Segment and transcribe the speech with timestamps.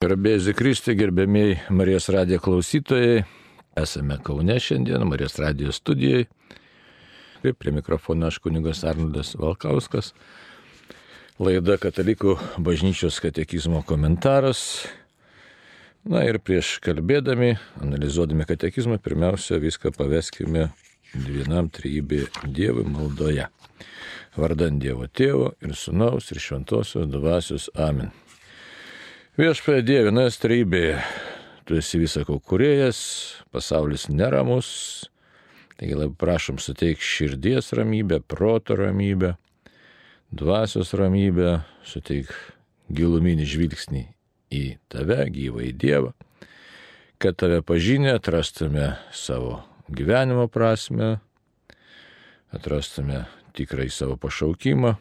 [0.00, 3.18] Garbėzi Kristė, gerbėmiai Marijos radijo klausytojai,
[3.76, 6.22] esame Kaune šiandien, Marijos radijo studijai.
[7.44, 10.14] Ir prie mikrofono aš kunigas Arnoldas Valkauskas.
[11.36, 14.62] Laida Katalikų bažnyčios katekizmo komentaras.
[16.08, 20.70] Na ir prieš kalbėdami, analizuodami katekizmą, pirmiausia viską paveskime
[21.12, 23.50] vienam trybė Dievui maldoje.
[24.40, 28.16] Vardant Dievo Tėvo ir Sūnaus ir Šventosios Dvasios Amen.
[29.38, 30.98] Viešpatie Dieve, nas trybė,
[31.62, 32.98] tu esi visako kuriejas,
[33.54, 34.70] pasaulis neramus,
[35.78, 39.36] taigi labai prašom suteik širdies ramybę, proto ramybę,
[40.34, 42.34] dvasios ramybę, suteik
[42.90, 44.04] giluminį žvilgsnį
[44.50, 46.10] į tave, gyvą į Dievą,
[47.22, 51.20] kad tave pažinę atrastume savo gyvenimo prasme,
[52.50, 54.96] atrastume tikrai savo pašaukimą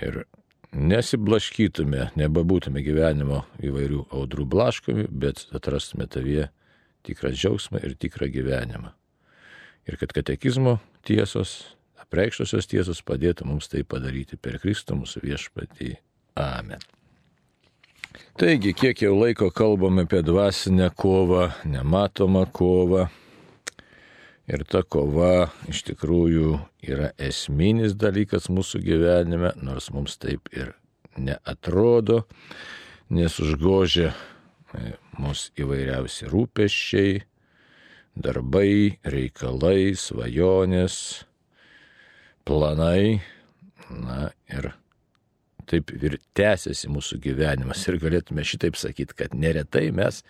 [0.00, 0.24] ir
[0.72, 6.48] nesiblaškytume, nebebūtume gyvenimo įvairių audrų blaškomi, bet atrastume tavyje
[7.06, 8.92] tikrą džiaugsmą ir tikrą gyvenimą.
[9.88, 15.94] Ir kad katekizmo tiesos, apreikštosios tiesos padėtų mums tai padaryti per Kristų mūsų viešpatį.
[16.38, 16.80] Amen.
[18.38, 23.08] Taigi, kiek jau laiko kalbame apie dvasinę kovą, nematomą kovą,
[24.50, 30.72] Ir ta kova iš tikrųjų yra esminis dalykas mūsų gyvenime, nors mums taip ir
[31.14, 32.24] neatrodo,
[33.12, 37.20] nes užgožia e, mūsų įvairiausi rūpeščiai,
[38.18, 40.96] darbai, reikalai, svajonės,
[42.42, 43.22] planai.
[43.92, 44.72] Na ir
[45.70, 47.86] taip ir tęsiasi mūsų gyvenimas.
[47.86, 50.24] Ir galėtume šitaip sakyti, kad neretai mes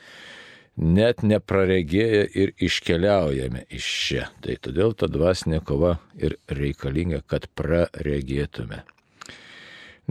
[0.76, 4.26] net nepraregėję ir iškeliaujame iš čia.
[4.44, 8.82] Tai todėl ta dvasinė kova ir reikalinga, kad praregėtume.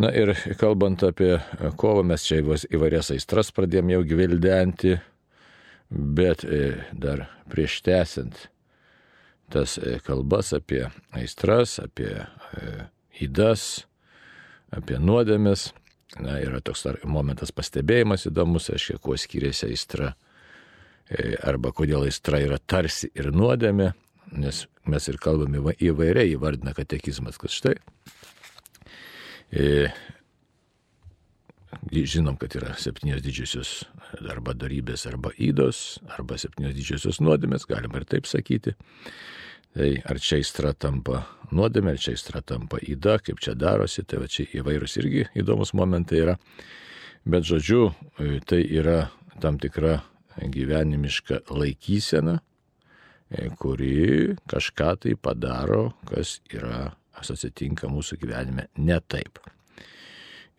[0.02, 1.36] Na ir kalbant apie
[1.78, 4.95] kovą, mes čia įvairias aistras pradėjom jau gvildenti,
[5.92, 8.48] bet e, dar prieš tęsiant
[9.52, 12.14] tas e, kalbas apie aistras, apie
[13.20, 15.72] įdas, e, apie nuodėmės,
[16.23, 20.14] na, yra toks momentas pastebėjimas įdomus, aiškiai, kuo skiriasi aistra
[21.44, 23.92] arba kodėl aistra yra tarsi ir nuodėmė,
[24.39, 27.76] nes mes ir kalbame įvairiai įvardina katekizmas, kad štai
[29.52, 29.92] e,
[31.92, 33.73] žinom, kad yra septynios didžiosios
[34.32, 38.76] arba darybės, arba įdos, arba septynios didžiosios nuodėmės, galima ir taip sakyti.
[39.72, 41.22] Tai ar čia aistra tampa
[41.55, 45.72] nuodėmė, ar čia aistra tampa įda, kaip čia darosi, tai va čia įvairūs irgi įdomus
[45.78, 46.38] momentai yra.
[47.23, 49.05] Bet žodžiu, e, tai yra
[49.43, 50.02] tam tikra
[50.37, 52.37] gyvenimišką laikyseną,
[53.31, 59.39] e, kuri kažką tai padaro, kas yra, kas atsitinka mūsų gyvenime ne taip.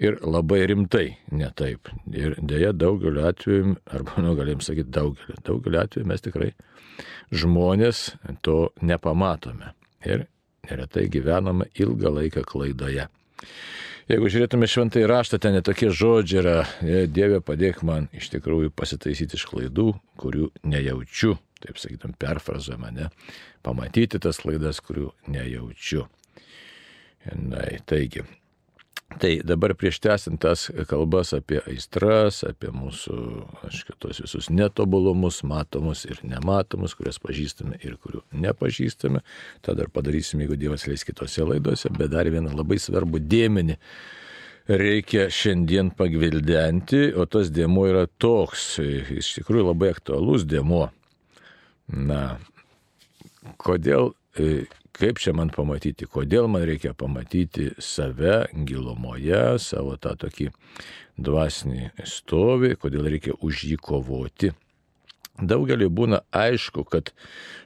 [0.03, 1.89] Ir labai rimtai ne taip.
[2.11, 6.51] Ir dėja daugeliu atveju, arba, nu, galim sakyti daugeliu, daugeliu atveju mes tikrai
[7.31, 9.75] žmonės to nepamatome.
[10.03, 10.27] Ir
[10.67, 13.07] neretai gyvename ilgą laiką klaidoje.
[14.11, 16.57] Jeigu žiūrėtume šventai raštą, ten netokie žodžiai yra,
[17.07, 23.11] Dieve padėk man iš tikrųjų pasitaisyti iš klaidų, kurių nejaučiu, taip sakytum, perfrazuojama, ne,
[23.63, 26.09] pamatyti tas klaidas, kurių nejaučiu.
[27.39, 28.25] Na, taigi,
[29.21, 33.17] Tai dabar prieš tęsint tas kalbas apie aistras, apie mūsų,
[33.67, 39.23] aš kitos visus netobulumus, matomus ir nematomus, kuriuos pažįstame ir kurių nepažįstame,
[39.65, 43.79] tą dar padarysime, jeigu Dievas leis kitose laidose, bet dar vieną labai svarbų dėmenį
[44.69, 50.87] reikia šiandien pagvildenti, o tas dėmo yra toks, iš tikrųjų labai aktualus dėmo.
[51.93, 52.39] Na,
[53.61, 54.15] kodėl
[54.97, 60.51] kaip čia man pamatyti, kodėl man reikia pamatyti save gilumoje, savo tą tokį
[61.23, 64.53] dvasinį stovį, kodėl reikia už jį kovoti.
[65.41, 67.11] Daugelį būna aišku, kad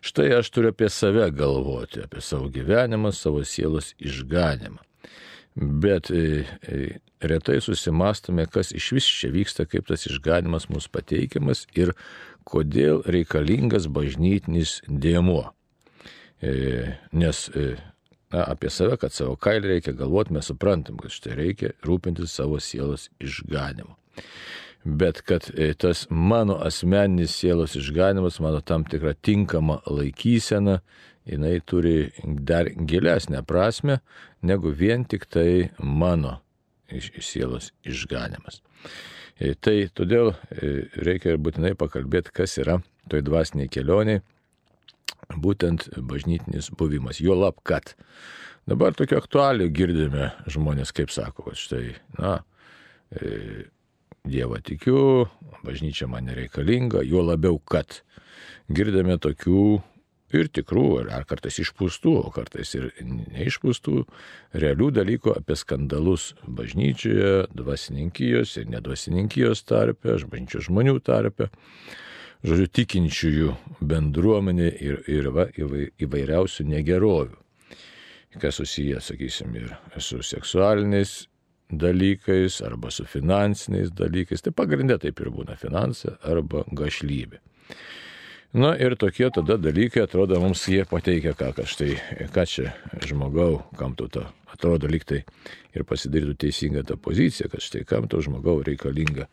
[0.05, 4.79] štai aš turiu apie save galvoti, apie savo gyvenimą, savo sielos išganimą.
[5.57, 11.65] Bet e, e, retai susimastome, kas iš vis čia vyksta, kaip tas išganimas mūsų pateikiamas
[11.75, 11.95] ir
[12.47, 15.56] kodėl reikalingas bažnytinis dėmuo.
[16.47, 17.77] E, nes e,
[18.31, 22.61] na, apie save, kad savo kailį reikia galvoti, mes suprantam, kad štai reikia rūpintis savo
[22.63, 23.97] sielos išganimu.
[24.87, 30.79] Bet kad e, tas mano asmeninis sielos išganimas, mano tam tikra tinkama laikysena,
[31.27, 33.99] jinai turi dar gilesnę prasme
[34.47, 36.37] negu vien tik tai mano
[36.87, 38.63] iš, iš sielos išganimas.
[39.37, 40.31] Tai todėl
[41.03, 42.79] reikia ir būtinai pakalbėti, kas yra
[43.11, 44.23] toj dvasiniai kelioniai
[45.35, 47.21] būtent bažnytinis buvimas.
[47.21, 47.95] Jo lab, kad
[48.69, 52.39] dabar tokių aktualių girdime žmonės, kaip sako, kad štai, na,
[53.11, 53.67] e,
[54.27, 55.29] Dievą tikiu,
[55.63, 58.01] bažnyčia man nereikalinga, juo labiau, kad
[58.67, 59.67] girdame tokių
[60.35, 64.03] ir tikrų, ar kartais išpūstų, o kartais ir neišpūstų
[64.59, 71.51] realių dalykų apie skandalus bažnyčioje, dvasininkijos ir nedvasininkijos tarpe, bažnyčios žmonių tarpe,
[72.47, 73.55] žodžiu, tikinčiųjų
[73.87, 77.39] bendruomenė ir, ir va, įvairiausių negerovių,
[78.41, 79.73] kas susiję, sakysim, ir
[80.03, 81.25] su seksualiniais
[81.73, 84.45] dalykais arba su finansiniais dalykais.
[84.45, 87.41] Tai pagrindė taip ir būna finansai arba gašlybė.
[88.57, 91.97] Na ir tokie tada dalykai, atrodo, mums jie pateikia ką, kad štai,
[92.33, 92.71] ką čia
[93.05, 94.23] žmogau, kam tu to,
[94.53, 95.25] atrodo liktai
[95.75, 99.27] ir pasidarytų teisinga ta pozicija, kad štai kam to žmogau reikalinga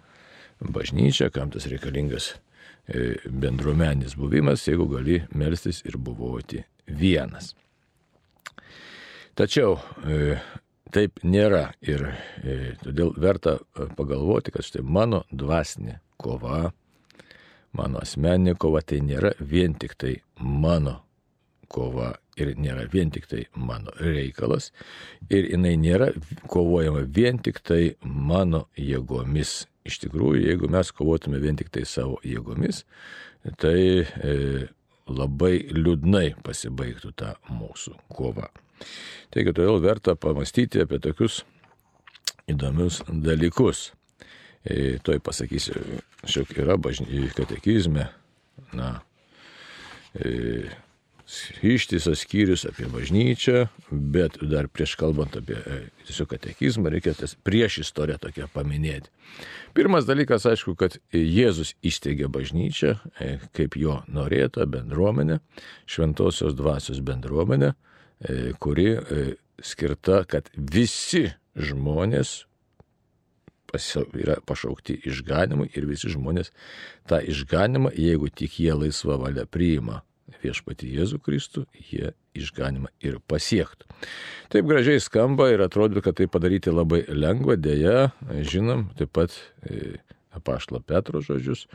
[0.59, 2.33] bažnyčia, kam tas reikalingas
[3.29, 7.53] bendruomenis buvimas, jeigu gali melstis ir buvoti vienas.
[9.39, 10.35] Tačiau e,
[10.93, 12.03] taip nėra ir
[12.43, 13.57] e, todėl verta
[13.97, 16.73] pagalvoti, kad štai mano dvasinė kova
[17.73, 20.99] mano asmeninė kova tai nėra vien tik tai mano
[21.73, 24.71] kova ir nėra vien tik tai mano reikalas
[25.29, 26.11] ir jinai nėra
[26.49, 29.63] kovojama vien tik tai mano jėgomis.
[29.87, 32.83] Iš tikrųjų, jeigu mes kovotume vien tik tai savo jėgomis,
[33.59, 34.35] tai e,
[35.11, 38.47] labai liūdnai pasibaigtų ta mūsų kova.
[39.33, 41.41] Taigi todėl verta pamastyti apie tokius
[42.47, 43.91] įdomius dalykus.
[44.63, 45.75] E, toj pasakysiu,
[46.23, 48.07] šiek yra bažny, katekizme,
[48.71, 48.93] na,
[50.15, 50.69] e,
[51.61, 57.79] ištisas skyrius apie bažnyčią, bet dar prieš kalbant apie e, tiesiog katekizmą, reikia tas prieš
[57.83, 59.11] istoriją tokią paminėti.
[59.77, 65.39] Pirmas dalykas, aišku, kad Jėzus įsteigė bažnyčią, e, kaip jo norėta bendruomenė,
[65.89, 68.89] šventosios dvasios bendruomenė, e, kuri
[69.63, 72.43] skirta, kad visi žmonės
[73.73, 76.51] yra pašaukti išganimui ir visi žmonės
[77.09, 80.03] tą išganimą, jeigu tik jie laisva valia priima
[80.43, 83.87] viešpati Jėzų Kristų, jie išganimą ir pasiektų.
[84.53, 88.11] Taip gražiai skamba ir atrodo, kad tai padaryti labai lengva, dėja,
[88.49, 89.35] žinom, taip pat
[89.67, 89.97] e,
[90.35, 91.65] apaštlo Petro žodžius,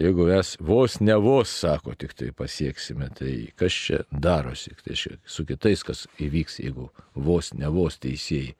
[0.00, 5.46] jeigu mes vos ne vos, sako, tik tai pasieksime, tai kas čia darosi, tai su
[5.48, 8.56] kitais, kas įvyks, jeigu vos ne vos teisėjai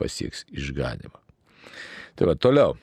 [0.00, 1.20] pasieks išganimą.
[2.14, 2.74] Tai va toliau.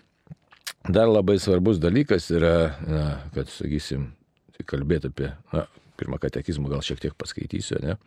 [0.81, 2.55] Dar labai svarbus dalykas yra,
[2.87, 3.03] na,
[3.35, 4.09] kad, sakysim,
[4.65, 5.67] kalbėti apie, na,
[6.01, 7.97] pirmą katekizmą gal šiek tiek paskaitysiu, ne?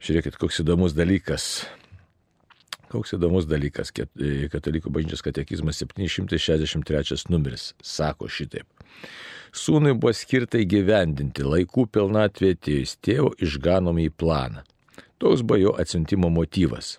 [0.00, 1.48] Žiūrėkit, koks įdomus dalykas.
[2.90, 3.92] Koks įdomus dalykas,
[4.52, 8.66] Katalikų bažnyčios katekizmas 763 numeris sako šitaip.
[9.50, 14.64] Sūnui buvo skirta įgyvendinti laikų pilnatvė atėjus tėvo išganomį į planą.
[15.22, 16.96] Toks buvo jo atsiuntimo motyvas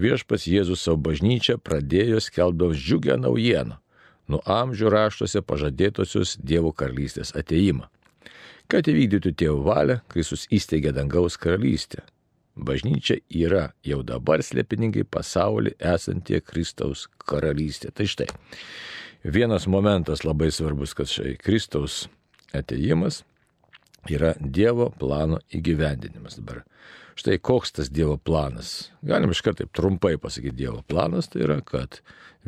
[0.00, 3.76] viešpas Jėzus savo bažnyčią pradėjo skelbdamas džiugę naujieną-
[4.30, 7.88] nuo amžių raštuose pažadėtosios Dievo karalystės ateimą.
[8.70, 12.04] Kad įvykdytų tėvų valią, Kristus įsteigė dangaus karalystę.
[12.54, 17.90] Bažnyčia yra jau dabar slėpininkai pasaulį esantie Kristaus karalystė.
[17.90, 18.28] Tai štai,
[19.26, 22.04] vienas momentas labai svarbus, kad štai Kristaus
[22.54, 23.24] ateimas
[24.06, 26.38] yra Dievo plano įgyvendinimas.
[26.38, 26.62] Dabar
[27.18, 28.92] Štai koks tas Dievo planas.
[29.02, 31.98] Galim iš karto taip trumpai pasakyti, Dievo planas tai yra, kad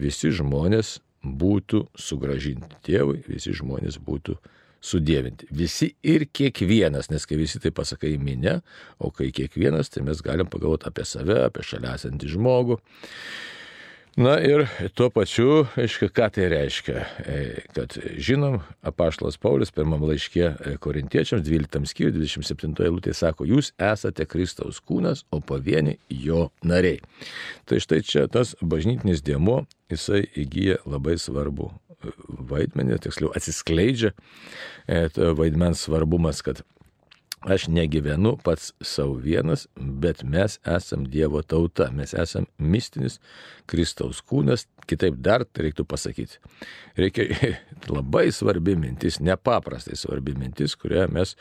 [0.00, 4.38] visi žmonės būtų sugražinti tėvui, visi žmonės būtų
[4.82, 5.48] sudėvinti.
[5.54, 8.58] Visi ir kiekvienas, nes kai visi tai pasakai minė,
[8.98, 12.80] o kai kiekvienas, tai mes galim pagalvoti apie save, apie šalia esantį žmogų.
[14.16, 17.36] Na ir tuo pačiu, aiškiai, ką tai reiškia, e,
[17.72, 24.26] kad žinom, apaštalas Paulius pirmam laiškė e, korintiečiams 12 skyriui 27 eilutė sako, jūs esate
[24.28, 27.00] Kristaus kūnas, o pavieni jo nariai.
[27.64, 31.70] Tai štai čia tas bažnytinis dėmo, jisai įgyja labai svarbu
[32.52, 34.12] vaidmenį, tiksliau atsiskleidžia
[35.38, 36.64] vaidmens svarbumas, kad
[37.42, 43.18] Aš negyvenu pats savo vienas, bet mes esam Dievo tauta, mes esam mistinis
[43.66, 46.38] Kristaus kūnas, kitaip dar tai reiktų pasakyti.
[46.94, 47.56] Reikia
[47.96, 51.34] labai svarbi mintis, nepaprastai svarbi mintis, kurią mes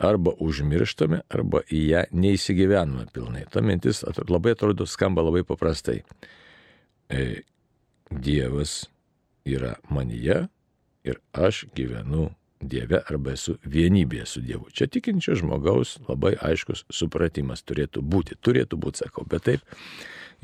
[0.00, 3.46] arba užmirštame, arba į ją neįsigyvename pilnai.
[3.48, 6.02] Ta mintis labai atrodo skamba labai paprastai.
[7.08, 7.40] E,
[8.12, 8.82] Dievas
[9.48, 10.46] yra manyje
[11.04, 12.30] ir aš gyvenu
[12.62, 14.68] Dieve arba esu vienybėje su Dievu.
[14.70, 18.38] Čia tikinčio žmogaus labai aiškus supratimas turėtų būti.
[18.38, 19.64] Turėtų būti, sakau, bet taip,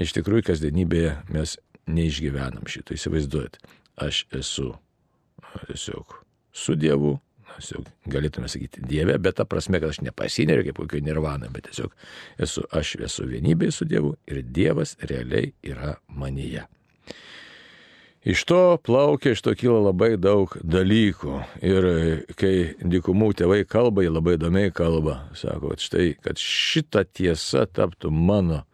[0.03, 1.55] iš tikrųjų kasdienybėje mes
[1.87, 2.97] neišgyvenam šito.
[2.99, 3.61] Įsivaizduojat,
[4.03, 4.73] aš esu
[5.69, 6.19] tiesiog
[6.53, 7.15] su Dievu,
[7.55, 11.95] tiesiog galėtume sakyti Dieve, bet ta prasme, kad aš nepasineriu kaip kokio nirvana, bet tiesiog
[12.43, 16.67] esu aš esu vienybėje su Dievu ir Dievas realiai yra manyje.
[18.27, 21.37] Iš to plaukia, iš to kyla labai daug dalykų.
[21.63, 21.85] Ir
[22.39, 25.21] kai dikumų tėvai kalba, jie labai įdomiai kalba.
[25.39, 28.65] Sako, kad štai, kad šita tiesa taptų mano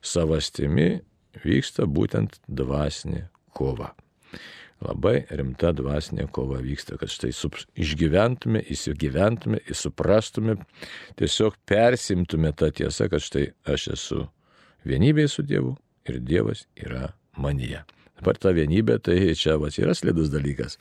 [0.00, 1.02] savastimi,
[1.44, 3.92] vyksta būtent dvasinė kova.
[4.80, 7.34] Labai rimta dvasinė kova vyksta, kad štai
[7.76, 10.56] išgyventume, įsigyventume, įsuprastume,
[11.20, 14.24] tiesiog persimtume tą tiesą, kad štai aš esu
[14.88, 15.76] vienybėje su Dievu
[16.08, 17.84] ir Dievas yra manyje.
[18.20, 20.76] Dabar ta vienybė, tai čia vas yra slidus dalykas.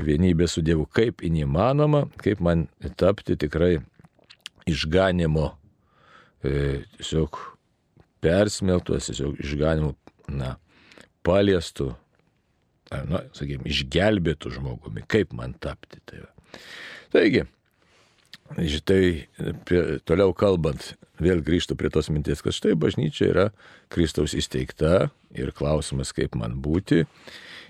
[0.00, 2.66] Vienybė su Dievu, kaip įmanoma, kaip man
[3.00, 3.78] tapti tikrai
[4.68, 5.46] išganimo,
[6.44, 7.38] e, tiesiog
[8.20, 9.94] persmeltos, tiesiog išganimo,
[10.36, 10.54] na,
[11.24, 11.88] paliestų,
[13.08, 16.02] na, sakykime, išgelbėtų žmogumi, kaip man tapti.
[16.04, 16.60] Tai va.
[17.16, 17.46] Taigi,
[18.50, 19.28] Šitai,
[20.10, 23.44] toliau kalbant, vėl grįžtu prie tos minties, kad štai bažnyčia yra
[23.94, 27.04] Kristaus įsteigta ir klausimas, kaip man būti,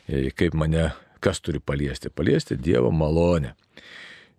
[0.09, 0.91] e, kaip mane,
[1.21, 2.11] kas turi paliesti.
[2.11, 3.55] Paliesti Dievo malonę.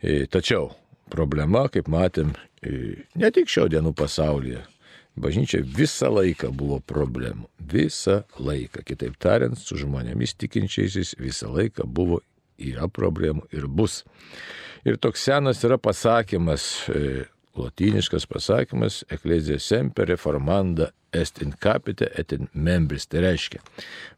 [0.01, 0.72] E, tačiau
[1.13, 4.63] problema, kaip matėm, e, ne tik šio dienų pasaulyje,
[5.22, 7.50] bažnyčia visą laiką buvo problemų.
[7.72, 12.22] Visą laiką, kitaip tariant, su žmonėmis tikinčiaisiais visą laiką buvo,
[12.58, 14.04] yra problemų ir bus.
[14.86, 16.88] Ir toks senas yra pasakymas,
[17.58, 23.05] lotyniškas pasakymas, eklezija semper reformanda est in capite et in membris.
[23.12, 23.60] Tai reiškia,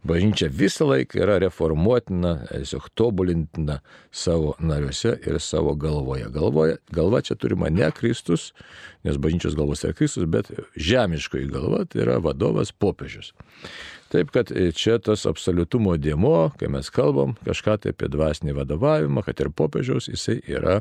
[0.06, 3.80] bažnyčia visą laiką yra reformuotina, tiesiog tobulintina
[4.12, 6.30] savo nariuose ir savo galvoje.
[6.34, 8.52] Galvoje, galva čia turima ne Kristus,
[9.04, 13.34] nes bažnyčios galvos yra Kristus, bet žemiškoji galva tai yra vadovas popiežius.
[14.14, 19.24] Taip kad e, čia tas absoliutumo dėmo, kai mes kalbam kažką tai apie dvasinį vadovavimą,
[19.26, 20.76] kad ir popiežiaus jisai yra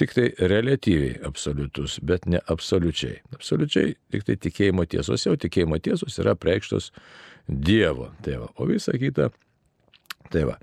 [0.00, 3.18] tik tai relatyviai absoliutus, bet ne absoliučiai.
[3.36, 6.88] Absoliučiai tik tai tikėjimo tiesos, jau tikėjimo tiesos yra preikštos
[7.42, 8.08] Dievo.
[8.24, 9.28] Tai va, o visa kita.
[10.32, 10.56] Tai va.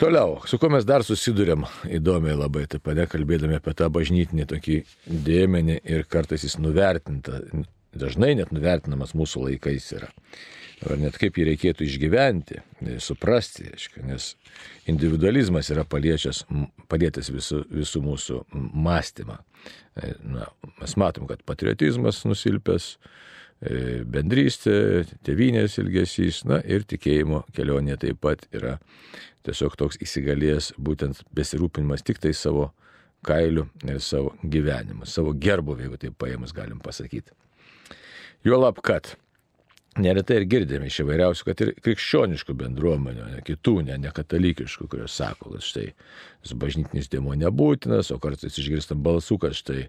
[0.00, 1.66] Toliau, su kuo mes dar susidurėm
[1.98, 4.80] įdomiai labai, taip pat kalbėdami apie tą bažnytinį tokį
[5.28, 7.42] dėmenį ir kartais jis nuvertinta,
[7.92, 10.08] dažnai net nuvertinamas mūsų laikais yra
[10.90, 12.60] ar net kaip jį reikėtų išgyventi,
[13.02, 14.32] suprasti, aiškia, nes
[14.90, 16.44] individualizmas yra paliečęs,
[16.90, 19.38] palėtęs visų, visų mūsų mąstymą.
[19.94, 20.48] E, na,
[20.80, 22.88] mes matom, kad patriotizmas nusilpęs,
[23.62, 24.76] e, bendrystė,
[25.26, 28.78] tėvynės ilgesys, na ir tikėjimo kelionė taip pat yra
[29.46, 32.70] tiesiog toks įsigalėjęs būtent besirūpinimas tik tai savo
[33.26, 37.30] kailiu ir savo gyvenimu, savo gerbuvį, jeigu taip paėmus galim pasakyti.
[38.42, 39.14] Juolab, kad
[40.00, 45.18] Neretai ir girdėme iš įvairiausių, kad ir krikščioniškų bendruomenių, ne kitų, ne, ne katalikiškų, kurios
[45.20, 45.90] sako, kad štai
[46.56, 49.82] bažnytinis dėmo nebūtinas, o kartais išgirstam balsų, kad štai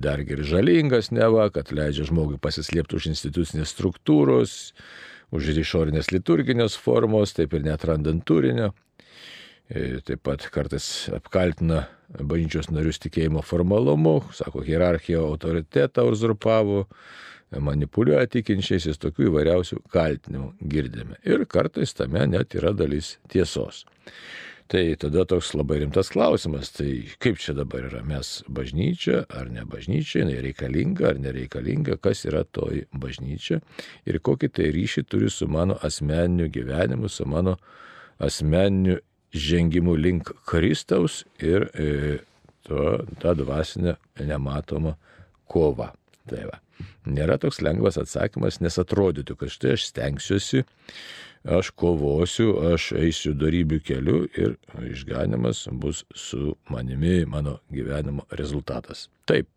[0.00, 4.58] dar ir žalingas neva, kad leidžia žmogui pasislėpti už institucinės struktūros,
[5.32, 8.72] už išorinės liturginės formos, taip ir netrandant turinio.
[9.68, 16.86] E, taip pat kartais apkaltina bažnyčios narius tikėjimo formalumu, sako, hierarchija autoritetą uzurpavo
[17.56, 21.16] manipuliuoja tikinčiaisiais, tokių įvairiausių kaltinimų girdime.
[21.24, 23.86] Ir kartais tame net yra dalis tiesos.
[24.68, 29.62] Tai tada toks labai rimtas klausimas, tai kaip čia dabar yra, mes bažnyčia ar ne
[29.64, 33.62] bažnyčia, jinai reikalinga ar nereikalinga, kas yra toji bažnyčia
[34.04, 37.56] ir kokį tai ryšį turi su mano asmeniniu gyvenimu, su mano
[38.20, 38.98] asmeniniu
[39.32, 42.18] žengimu link Kristaus ir e,
[42.68, 44.98] to, tą dvasinę nematomą
[45.48, 45.94] kovą.
[46.28, 46.58] Tai va
[47.08, 50.64] nėra toks lengvas atsakymas, nes atrodytų, kad štai aš stengsiuosi,
[51.58, 54.56] aš kovosiu, aš eisiu darybių keliu ir
[54.90, 59.06] išganimas bus su manimi mano gyvenimo rezultatas.
[59.28, 59.48] Taip,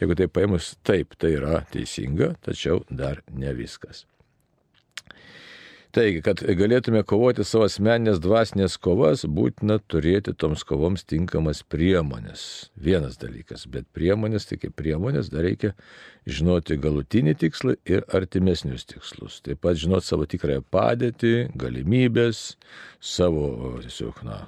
[0.00, 4.06] jeigu tai paėmus, taip, tai yra teisinga, tačiau dar ne viskas.
[5.96, 12.42] Taigi, kad galėtume kovoti savo asmeninės dvasinės kovas, būtina turėti toms kovoms tinkamas priemonės.
[12.76, 15.72] Vienas dalykas, bet priemonės, kaip priemonės, dar reikia
[16.28, 19.40] žinoti galutinį tikslą ir artimesnius tikslus.
[19.46, 22.58] Taip pat žinoti savo tikrąją padėtį, galimybės,
[23.00, 24.42] savo tiesiog, na,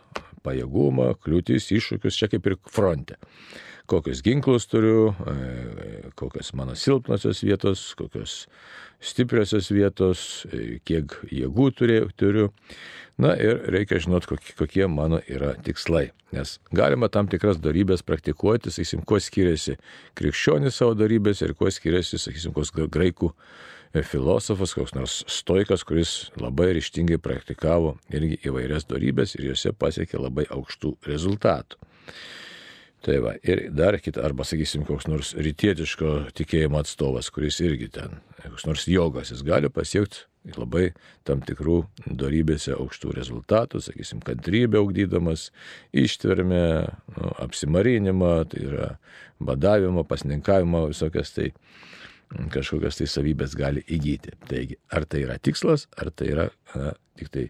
[0.44, 3.16] pajėgumą, kliūtis, iššūkius, čia kaip ir fronte
[3.90, 8.46] kokius ginklus turiu, e, kokios mano silpnosios vietos, kokios
[9.02, 10.20] stipriosios vietos,
[10.52, 11.70] e, kiek jėgų
[12.16, 12.50] turiu.
[13.20, 16.10] Na ir reikia žinot, kokie, kokie mano yra tikslai.
[16.32, 19.76] Nes galima tam tikras darybės praktikuoti, sakysim, kuo skiriasi
[20.16, 26.14] krikščionis savo darybės ir kuo skiriasi, sakysim, koks graikų e, filosofas, koks nors stoikas, kuris
[26.40, 31.82] labai ryštingai praktikavo irgi įvairias darybės ir juose pasiekė labai aukštų rezultatų.
[33.00, 38.18] Tai va, ir dar kita, arba sakysim, koks nors rytietiško tikėjimo atstovas, kuris irgi ten,
[38.42, 40.26] koks nors jogas, jis gali pasiekti
[40.56, 40.90] labai
[41.28, 41.78] tam tikrų
[42.16, 45.48] darybėse aukštų rezultatų, sakysim, kantrybę augdydamas,
[45.96, 46.62] ištvermę,
[47.16, 48.90] nu, apsimarinimą, tai yra
[49.40, 51.50] badavimo, pasninkavimo, visokias tai
[52.52, 54.36] kažkokias tai savybės gali įgyti.
[54.48, 57.48] Taigi, ar tai yra tikslas, ar tai yra na, tik tai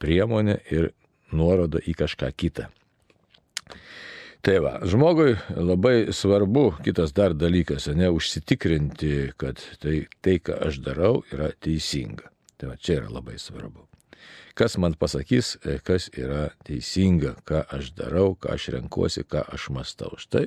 [0.00, 0.92] priemonė ir
[1.32, 2.68] nuoroda į kažką kitą.
[4.38, 10.78] Tai va, žmogui labai svarbu, kitas dar dalykas, ne užsitikrinti, kad tai, tai, ką aš
[10.84, 12.30] darau, yra teisinga.
[12.58, 13.88] Tai va, čia yra labai svarbu.
[14.58, 19.68] Kas man pasakys, e, kas yra teisinga, ką aš darau, ką aš renkuosi, ką aš
[19.74, 20.14] mastau.
[20.18, 20.46] Štai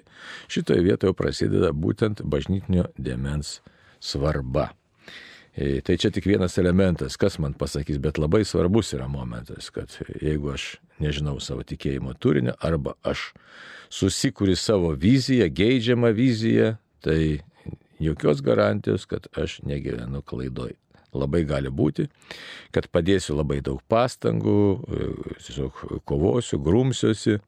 [0.52, 3.60] šitoje vietoje prasideda būtent bažnytinio demens
[4.04, 4.70] svarba.
[5.56, 9.92] E, tai čia tik vienas elementas, kas man pasakys, bet labai svarbus yra momentas, kad
[10.22, 13.32] jeigu aš nežinau savo tikėjimo turinio arba aš
[13.92, 17.42] susikuri savo viziją, geidžiamą viziją, tai
[18.00, 20.78] jokios garantijos, kad aš negyvenu klaidoj.
[21.12, 22.06] Labai gali būti,
[22.72, 25.10] kad padėsiu labai daug pastangų, e,
[25.44, 27.42] tiesiog kovosiu, grumsiuosi,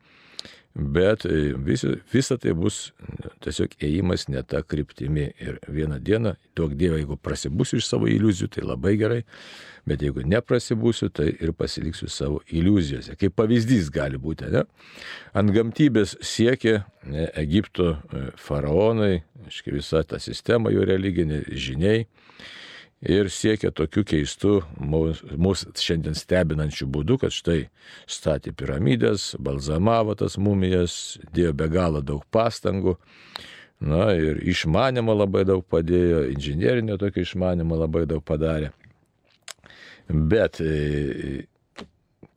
[0.75, 2.91] bet e, visa, visa tai bus
[3.45, 8.49] tiesiog ėjimas ne tą kryptimį ir vieną dieną, duok Dievą, jeigu prasibūsiu iš savo iliuzijų,
[8.55, 9.19] tai labai gerai,
[9.89, 13.17] bet jeigu neprasibūsiu, tai ir pasiliksiu savo iliuzijose.
[13.21, 14.65] Kaip pavyzdys gali būti, ne?
[15.37, 22.07] Ant gamtybės siekia ne, Egipto e, faraonai, aiškiai visa ta sistema jų religinė, žiniai
[23.03, 27.65] ir siekia tokiu keistu mūsų šiandien stebinančiu būdu, kad štai
[28.07, 32.97] statė piramidės, balzamavo tas mumijas, dėjo be galo daug pastangų.
[33.83, 38.69] Na ir išmanimo labai daug padėjo, inžinierinio tokio išmanimo labai daug padarė.
[40.07, 41.43] Bet e,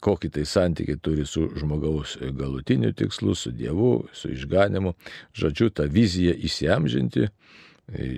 [0.02, 4.96] kokį tai santykiai turi su žmogaus galutiniu tikslu, su Dievu, su išganimu.
[5.38, 8.10] Žodžiu, tą viziją įsiamžinti, e,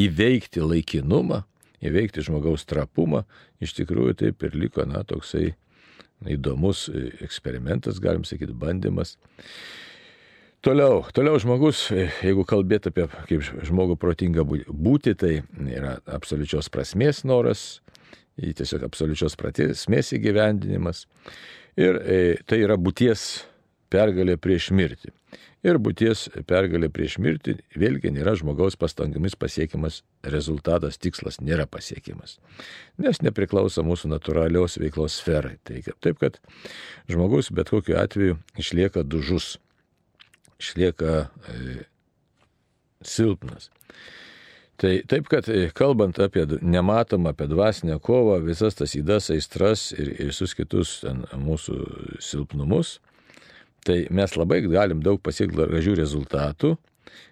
[0.00, 1.42] įveikti laikinumą,
[1.84, 3.24] įveikti žmogaus trapumą,
[3.62, 5.54] iš tikrųjų taip ir liko, na, toksai
[6.28, 6.88] įdomus
[7.24, 9.16] eksperimentas, galim sakyti, bandymas.
[10.60, 11.86] Toliau, toliau žmogus,
[12.20, 15.38] jeigu kalbėt apie kaip žmogų protingą būti, tai
[15.72, 17.80] yra absoliučios prasmės noras,
[18.36, 21.06] tiesiog absoliučios prasmės įgyvendinimas.
[21.80, 23.46] Ir e, tai yra būties
[23.90, 25.12] pergalė prieš mirtį
[25.66, 32.38] ir būties pergalė prieš mirtį vėlgi nėra žmogaus pastangomis pasiekiamas rezultatas, tikslas nėra pasiekiamas,
[33.00, 35.58] nes nepriklauso mūsų natūralios veiklos sferai.
[35.64, 36.40] Tai, taip, kad
[37.10, 39.58] žmogus bet kokiu atveju išlieka dužus,
[40.60, 41.84] išlieka e,
[43.04, 43.70] silpnas.
[44.80, 50.14] Tai taip, kad e, kalbant apie nematomą, apie dvasinę kovą, visas tas įdas, aistras ir,
[50.16, 51.02] ir visus kitus
[51.36, 51.76] mūsų
[52.24, 52.96] silpnumus,
[53.86, 56.74] Tai mes labai galim daug pasiekti gražių rezultatų,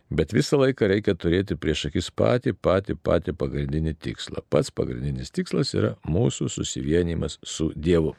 [0.09, 4.43] bet visą laiką reikia turėti prieš akis patį, patį, patį pagrindinį tikslą.
[4.49, 8.15] Pats pagrindinis tikslas yra mūsų susivienimas su Dievu.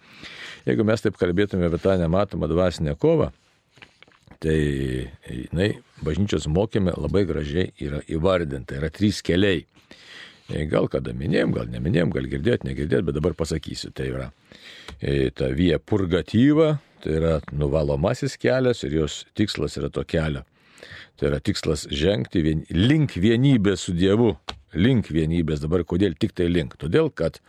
[0.70, 3.32] Jeigu mes taip kalbėtume apie tą nematomą dvasinę kovą,
[4.40, 4.60] tai
[5.26, 5.72] jinai
[6.06, 8.78] bažnyčios mokėme labai gražiai yra įvardinta.
[8.78, 9.66] Yra trys keliai.
[10.70, 13.92] Gal kada minėjom, gal neminėjom, gal girdėt, negirdėt, bet dabar pasakysiu.
[13.94, 14.30] Tai yra
[14.98, 20.44] e, ta vie purgatyva, Tai yra nuvalomasis kelias ir jos tikslas yra to kelio.
[21.20, 24.36] Tai yra tikslas žengti vien, link vienybės su Dievu.
[24.78, 26.76] Link vienybės dabar kodėl tik tai link?
[26.78, 27.40] Todėl, kad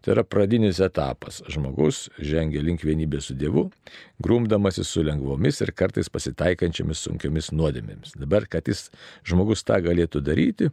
[0.00, 1.42] tai yra pradinis etapas.
[1.52, 3.66] Žmogus žengia link vienybės su Dievu,
[4.24, 8.16] grumdamasis su lengvomis ir kartais pasitaikančiamis sunkiomis nuodėmėmis.
[8.16, 8.86] Dabar, kad jis
[9.28, 10.70] žmogus tą galėtų daryti,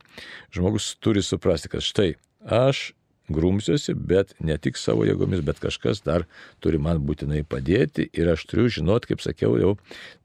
[0.55, 2.13] žmogus turi suprasti, kad štai
[2.47, 2.93] aš
[3.33, 6.25] grumsiuosi, bet ne tik savo jėgomis, bet kažkas dar
[6.63, 9.75] turi man būtinai padėti ir aš turiu žinot, kaip sakiau, jau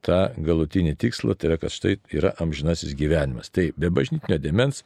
[0.04, 3.52] tą galutinį tikslą, tai yra, kad štai yra amžinasis gyvenimas.
[3.54, 4.82] Tai be bažnytinio demens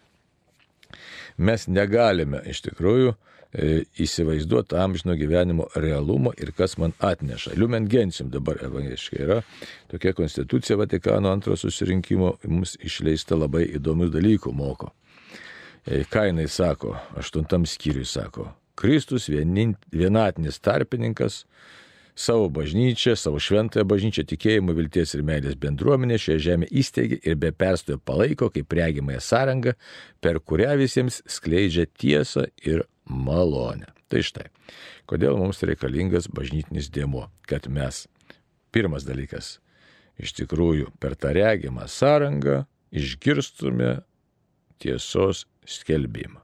[1.38, 7.54] mes negalime iš tikrųjų e, įsivaizduoti amžino gyvenimo realumo ir kas man atneša.
[7.56, 9.40] Liumen Gensim dabar evangeliškai yra
[9.92, 14.92] tokia konstitucija Vatikano antro susirinkimo mums išleista labai įdomių dalykų moko.
[15.88, 21.46] Ką jinai sako, aštuntam skyriui sako, Kristus vienatinis tarpininkas
[22.18, 27.52] savo bažnyčią, savo šventąją bažnyčią, tikėjimo, vilties ir meilės bendruomenę šioje žemėje įsteigė ir be
[27.56, 29.74] perstojo palaiko kaip regimąją sąrangą,
[30.20, 33.88] per kurią visiems skleidžia tiesą ir malonę.
[34.12, 34.48] Tai štai,
[35.08, 38.04] kodėl mums reikalingas bažnytinis dėmo, kad mes,
[38.76, 39.56] pirmas dalykas,
[40.20, 44.02] iš tikrųjų per tą regimą sąrangą išgirstume
[44.82, 46.42] tiesos skelbimą.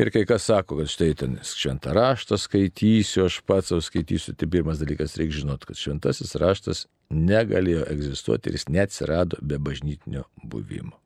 [0.00, 4.48] Ir kai kas sako, kad štai ten šventą raštą skaitysiu, aš pats savo skaitysiu, tai
[4.48, 10.96] pirmas dalykas reikia žinoti, kad šventasis raštas negalėjo egzistuoti ir jis neatsirado be bažnytinio buvimo.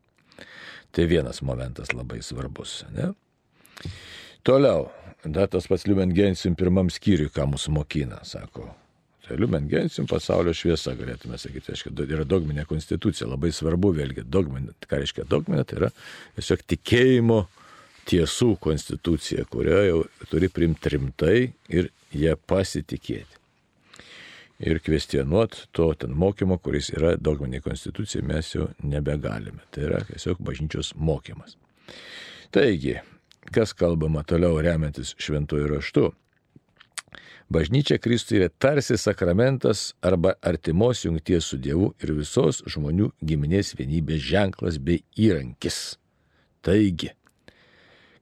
[0.94, 2.84] Tai vienas momentas labai svarbus.
[2.94, 3.10] Ne?
[4.46, 4.86] Toliau,
[5.24, 8.70] dar tas pats Liumengensim pirmam skyriui, ką mūsų mokina, sako.
[9.26, 15.00] Tai Liumengensim pasaulio šviesa, galėtume sakyti, reiškia, yra dogminė konstitucija, labai svarbu vėlgi, dogminė, ką
[15.02, 15.88] reiškia dogminė, tai yra
[16.36, 17.40] tiesiog tikėjimo
[18.06, 21.40] tiesų konstitucija, kurią jau turi primti rimtai
[21.74, 23.42] ir ją pasitikėti.
[24.66, 29.66] Ir kvestionuot to ten mokymo, kuris yra dogminė konstitucija, mes jau nebegalime.
[29.74, 31.58] Tai yra tiesiog bažnyčios mokymas.
[32.54, 32.94] Taigi,
[33.52, 36.06] kas kalbama toliau remiantis šventuoju raštu?
[37.52, 44.24] Bažnyčia Kristui yra tarsi sakramentas arba artimos jungties su Dievu ir visos žmonių giminės vienybės
[44.32, 45.94] ženklas bei įrankis.
[46.66, 47.12] Taigi,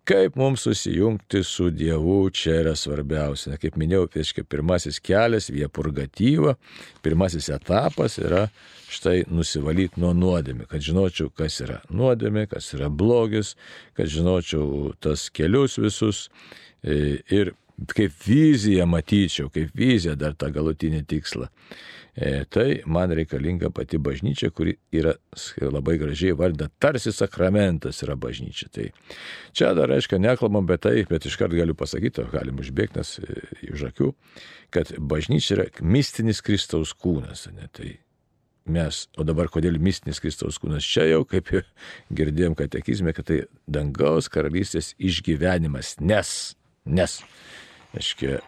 [0.05, 3.55] Kaip mums susijungti su Dievu, čia yra svarbiausia.
[3.57, 6.59] Kaip minėjau, tai reiškia pirmasis kelias, vie purgatyva,
[7.01, 8.43] pirmasis etapas yra
[8.93, 13.55] štai nusivalyti nuo nuodėmė, kad žinočiau, kas yra nuodėmė, kas yra blogis,
[13.97, 16.27] kad žinočiau tas kelius visus
[16.85, 17.55] e, ir
[17.95, 21.51] kaip viziją matyčiau, kaip viziją dar tą galutinį tikslą.
[22.15, 25.17] E, tai man reikalinga pati bažnyčia, kuri yra
[25.59, 28.69] labai gražiai vardina, tarsi sakramentas yra bažnyčia.
[28.71, 28.87] Tai
[29.51, 33.17] čia dar, aišku, nekalbam apie tai, bet iškart galiu pasakyti, galim užbėgti nes
[33.67, 34.13] iš e, akių,
[34.75, 37.49] kad bažnyčia yra mistinis Kristaus kūnas.
[37.57, 37.67] Ne?
[37.75, 37.91] Tai
[38.71, 41.51] mes, o dabar kodėl mistinis Kristaus kūnas čia jau, kaip
[42.15, 46.55] girdėjom katekizme, kad tai dangaus karalystės išgyvenimas, nes,
[46.87, 47.19] nes,
[47.99, 48.41] aiškiai,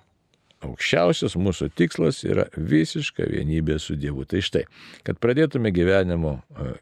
[0.67, 4.25] aukščiausias mūsų tikslas yra visiška vienybė su Dievu.
[4.29, 4.65] Tai štai,
[5.07, 6.73] kad pradėtume gyvenimo e,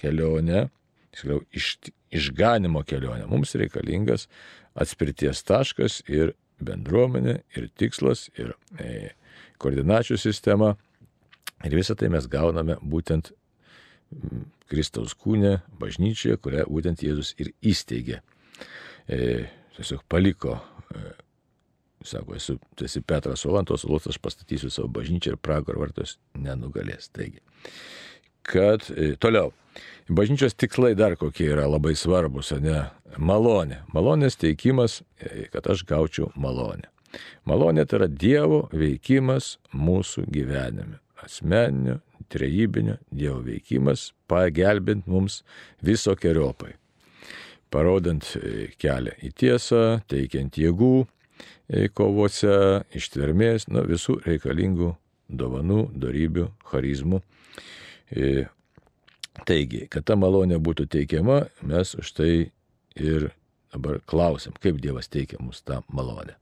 [0.00, 0.68] kelionę,
[1.14, 1.72] tiksliau, iš,
[2.14, 4.28] išganimo kelionę, mums reikalingas
[4.78, 9.10] atspirties taškas ir bendruomenė, ir tikslas, ir e,
[9.60, 10.74] koordinačių sistema.
[11.64, 13.34] Ir visą tai mes gauname būtent
[14.70, 18.20] Kristaus kūne, bažnyčioje, kurią būtent Jėzus ir įsteigė.
[19.10, 19.18] E,
[19.76, 21.12] tiesiog paliko e,
[22.04, 27.10] Sako, esu, tu esi Petras Olantos, Ulos aš pastatysiu savo bažnyčią ir pragaro vartos nenugalės.
[27.12, 27.42] Taigi,
[28.46, 29.52] kad e, toliau.
[30.10, 32.88] Bažnyčios tikslai dar kokie yra labai svarbus, ne?
[33.18, 33.84] Malonė.
[33.94, 36.88] Malonės teikimas, e, kad aš gaučiau malonę.
[37.44, 40.98] Malonė tai yra Dievo veikimas mūsų gyvenime.
[41.20, 42.00] Asmeninio,
[42.32, 45.42] trejybinio Dievo veikimas, pagelbint mums
[45.84, 46.74] visokiojopai.
[47.70, 51.04] Parodant e, kelią į tiesą, teikiant jėgų,
[51.94, 54.94] kovose, ištvermės, nu, visų reikalingų
[55.30, 57.20] dovanų, darybių, charizmų.
[58.10, 58.46] E,
[59.46, 62.32] taigi, kad ta malonė būtų teikiama, mes už tai
[62.98, 63.30] ir
[63.70, 66.36] dabar klausim, kaip Dievas teikia mums tą malonę.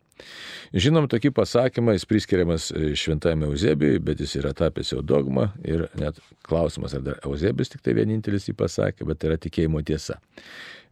[0.75, 5.87] Žinom, tokį pasakymą jis priskiriamas e, šventame Eusebijui, bet jis yra tapęs jau dogma ir
[5.99, 10.19] net klausimas, ar dar Eusebijus tik tai vienintelis jį pasakė, bet tai yra tikėjimo tiesa.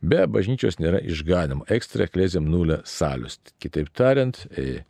[0.01, 3.39] Be bažnyčios nėra išganimo, ekstra eklezėm nulė salius.
[3.63, 4.85] Kitaip tariant, e,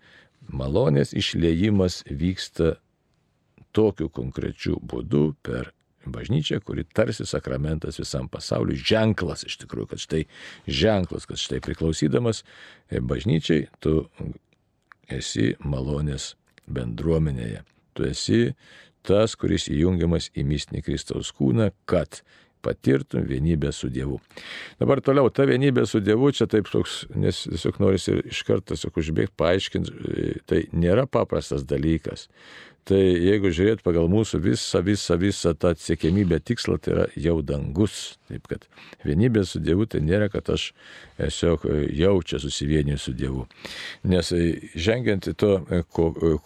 [0.50, 2.76] malonės išliejimas vyksta
[3.76, 5.72] tokiu konkrečiu būdu per
[6.06, 10.22] bažnyčią, kuri tarsi sakramentas visam pasauliu, ženklas iš tikrųjų, kad štai
[10.66, 12.42] ženklas, kad štai priklausydamas
[12.90, 14.08] e, bažnyčiai, tu
[15.12, 16.34] esi malonės
[16.66, 17.62] bendruomenėje.
[17.96, 18.40] Tu esi
[19.06, 22.22] tas, kuris įjungiamas į mistinį Kristaus kūną, kad
[22.64, 24.20] patirtum vienybę su Dievu.
[24.80, 29.02] Dabar toliau, ta vienybė su Dievu, čia taip toks, nes tiesiog norisi iš karto tiesiog
[29.02, 30.14] užbėgti, paaiškinti,
[30.48, 32.28] tai nėra paprastas dalykas.
[32.86, 38.14] Tai jeigu žiūrėt pagal mūsų visą, visą, visą tą siekėmybę tikslą, tai yra jau dangus.
[38.30, 38.68] Taip kad
[39.02, 40.68] vienybė su Dievu tai nėra, kad aš
[41.18, 41.66] tiesiog
[41.98, 43.42] jaučia susivieniju su Dievu.
[44.06, 44.30] Nes
[44.78, 45.52] žengiant į to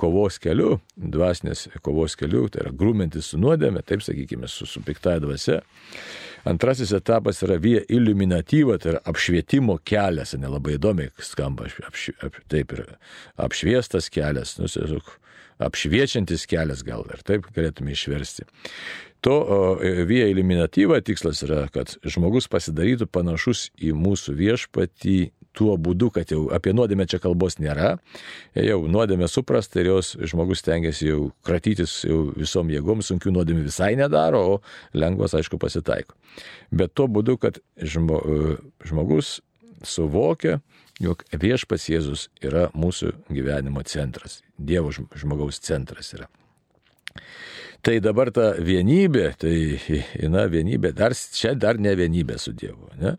[0.00, 5.20] kovos keliu, dvasinės kovos keliu, tai yra grūmintis su nuodėme, taip sakykime, su, su piktaja
[5.20, 5.60] dvasia.
[6.48, 12.72] Antrasis etapas yra vie iliuminatyva, tai yra apšvietimo kelias, nelabai įdomiai skamba, apš, ap, taip
[12.72, 12.86] ir
[13.36, 15.18] apšviestas kelias, nu, tiesiog
[15.60, 18.46] apšviečiantis kelias gal ir taip galėtume išversti.
[19.20, 19.34] To
[20.08, 25.18] via eliminatyva tikslas yra, kad žmogus pasidarytų panašus į mūsų viešpatį
[25.56, 27.96] tuo būdu, kad jau apie nuodėmę čia kalbos nėra,
[28.54, 33.92] jau nuodėmė suprasta ir jos žmogus tengiasi jau kratytis jau visom jėgom, sunkių nuodėmė visai
[33.98, 36.16] nedaro, o lengvas aišku pasitaiko.
[36.70, 38.22] Bet tuo būdu, kad žmo,
[38.86, 39.40] žmogus
[39.86, 40.60] suvokia,
[41.00, 46.28] jog viešpas Jėzus yra mūsų gyvenimo centras, Dievo žmogaus centras yra.
[47.80, 49.54] Tai dabar ta vienybė, tai,
[50.28, 53.16] na, vienybė, dar, čia dar ne vienybė su Dievu, ne?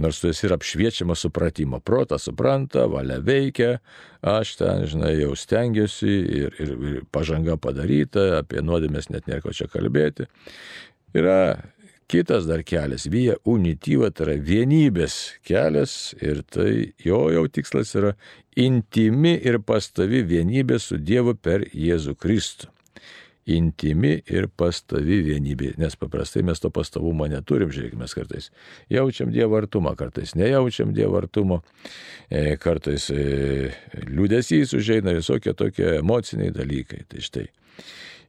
[0.00, 1.78] nors tu esi ir apšviečiama supratimo.
[1.80, 3.76] Protas supranta, valia veikia,
[4.26, 9.54] aš ten, žinai, jau stengiuosi ir, ir, ir pažanga padaryta, apie nuodėmės net nėra ko
[9.54, 10.26] čia kalbėti.
[11.14, 11.38] Yra
[12.10, 18.14] kitas dar kelias, vyja unityva, tai yra vienybės kelias ir tai jo jau tikslas yra
[18.56, 22.74] intimi ir pastovi vienybė su Dievu per Jėzų Kristų
[23.46, 28.50] intimi ir pastovi vienybė, nes paprastai mes to pastovumo neturim, žiūrėkime, kartais
[28.92, 31.60] jaučiam Dievo artumą, kartais nejaučiam Dievo artumo,
[32.30, 33.70] e, kartais e,
[34.08, 37.04] liūdėsys užeina visokie tokie emociniai dalykai.
[37.08, 37.46] Tai štai.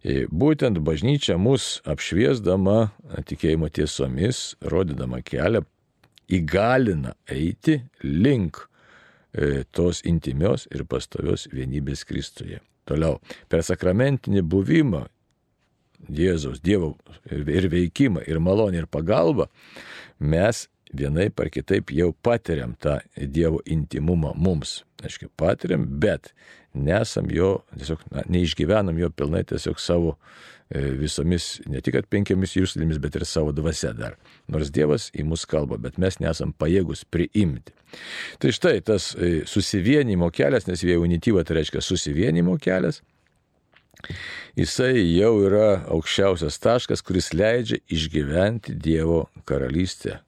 [0.04, 2.92] E, būtent bažnyčia mus apšviesdama
[3.30, 5.64] tikėjimo tiesomis, rodydama kelią,
[6.28, 8.64] įgalina eiti link
[9.76, 12.62] tos intimios ir pastovios vienybės Kristuje.
[12.88, 13.18] Toliau,
[13.50, 15.02] per sakramentinį buvimą
[16.12, 16.94] Jėzaus, Dievo
[17.32, 19.48] ir veikimą, ir malonę, ir pagalbą,
[20.20, 24.84] mes vienai par kitaip jau patiriam tą Dievo intimumą mums.
[25.04, 26.32] Aiškiai, patiriam, bet
[26.76, 30.16] nesam jo, tiesiog na, neišgyvenam jo pilnai tiesiog savo
[30.70, 34.18] e, visomis, ne tik penkiamis jūslėmis, bet ir savo dvasia dar.
[34.52, 37.76] Nors Dievas į mus kalba, bet mes nesam pajėgus priimti.
[38.42, 43.02] Tai štai tas e, susivienimo kelias, nes vėjų unityva tai reiškia susivienimo kelias,
[44.60, 50.25] jisai jau yra aukščiausias taškas, kuris leidžia išgyventi Dievo karalystę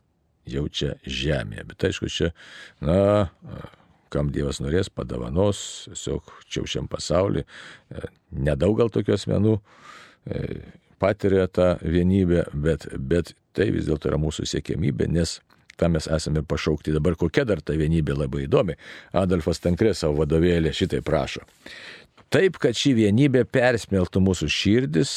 [0.50, 1.66] jau čia žemėje.
[1.72, 2.32] Bet aišku, čia,
[2.84, 3.30] na,
[4.14, 7.44] kam Dievas norės, padavanos, tiesiog čia šiam pasauliu.
[7.92, 10.44] E, nedaug gal tokių asmenų e,
[11.02, 15.40] patiria tą vienybę, bet, bet tai vis dėlto yra mūsų siekėmybė, nes
[15.78, 16.96] tam mes esame pašaukti.
[16.96, 18.78] Dabar kokia dar ta vienybė labai įdomi.
[19.18, 21.46] Adolfas Tankrė savo vadovėlė šitai prašo.
[22.34, 25.12] Taip, kad ši vienybė persmeltų mūsų širdis,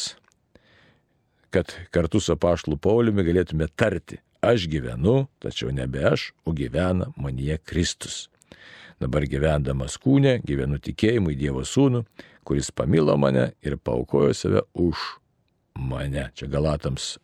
[1.50, 7.58] kad kartu su pašlu Pauliumi galėtume tarti, aš gyvenu, tačiau nebe aš, o gyvena manyje
[7.64, 8.28] Kristus.
[9.00, 12.04] Dabar gyvendamas kūne, gyvenu tikėjimu į Dievo sūnų,
[12.44, 15.00] kuris pamilo mane ir paukojo save už
[15.80, 16.28] mane.
[16.36, 17.14] Čia Galatams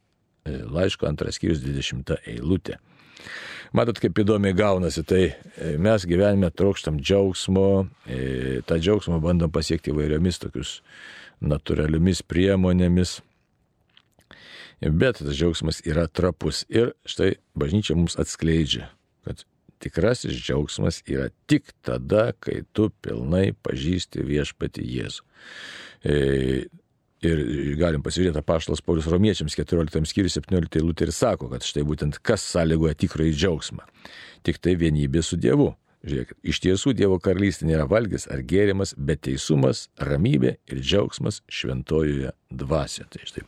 [0.47, 2.79] e, laiško antras skyrius 20 eilutė.
[3.77, 8.21] Matot, kaip įdomiai gaunasi, tai e, mes gyvenime trokštam džiaugsmo, e,
[8.65, 10.79] tą džiaugsmą bandom pasiekti įvairiomis tokius
[11.45, 13.19] natūraliomis priemonėmis.
[14.81, 16.65] Bet tas džiaugsmas yra trapus.
[16.69, 18.91] Ir štai bažnyčia mums atskleidžia,
[19.25, 19.45] kad
[19.81, 25.25] tikrasis džiaugsmas yra tik tada, kai tu pilnai pažįsti viešpati Jėzų.
[26.07, 26.19] E,
[27.25, 27.41] ir
[27.81, 32.45] galim pasižiūrėti apaštalas Paulius Romiečiams 14 skyrius 17 eilutė ir sako, kad štai būtent kas
[32.53, 33.89] sąlygoja tikrąjį džiaugsmą.
[34.47, 35.73] Tik tai vienybė su Dievu.
[36.07, 42.31] Žiūrėkit, iš tiesų Dievo karalystė nėra valgis ar gėrimas, bet teisumas, ramybė ir džiaugsmas šventojoje
[42.53, 43.09] dvasioje.
[43.17, 43.43] Tai štai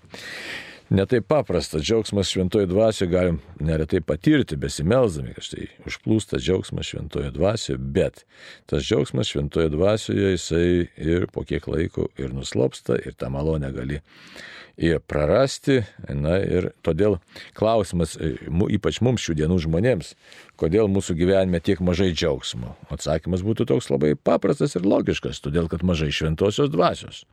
[0.90, 1.79] netai paprasta.
[1.79, 8.24] Džiaugsmas šventojo dvasioje galim neretai patirti, besimelzdami, kad štai užplūsta džiaugsmas šventojo dvasioje, bet
[8.66, 14.01] tas džiaugsmas šventojo dvasioje jisai ir po kiek laiko ir nuslopsta ir tą malonę gali
[14.78, 15.82] ir prarasti.
[16.08, 17.18] Na ir todėl
[17.58, 18.36] klausimas, e,
[18.78, 20.14] ypač mums šių dienų žmonėms,
[20.60, 22.76] kodėl mūsų gyvenime tiek mažai džiaugsmo?
[22.94, 27.24] Atsakymas būtų toks labai paprastas ir logiškas, todėl kad mažai šventosios dvasios.